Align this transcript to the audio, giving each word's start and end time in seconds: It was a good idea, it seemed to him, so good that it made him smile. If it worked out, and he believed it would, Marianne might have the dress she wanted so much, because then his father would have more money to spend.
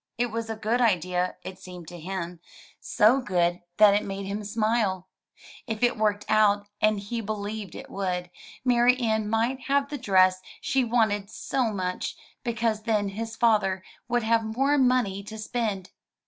It 0.17 0.31
was 0.31 0.49
a 0.49 0.55
good 0.55 0.81
idea, 0.81 1.35
it 1.43 1.59
seemed 1.59 1.87
to 1.89 1.99
him, 1.99 2.39
so 2.79 3.19
good 3.21 3.61
that 3.77 3.93
it 3.93 4.03
made 4.03 4.25
him 4.25 4.43
smile. 4.43 5.07
If 5.67 5.83
it 5.83 5.95
worked 5.95 6.25
out, 6.27 6.65
and 6.81 6.99
he 6.99 7.21
believed 7.21 7.75
it 7.75 7.87
would, 7.87 8.31
Marianne 8.65 9.29
might 9.29 9.59
have 9.67 9.89
the 9.91 9.99
dress 9.99 10.41
she 10.59 10.83
wanted 10.83 11.29
so 11.29 11.65
much, 11.71 12.15
because 12.43 12.81
then 12.81 13.09
his 13.09 13.35
father 13.35 13.83
would 14.07 14.23
have 14.23 14.43
more 14.43 14.75
money 14.79 15.21
to 15.21 15.37
spend. 15.37 15.91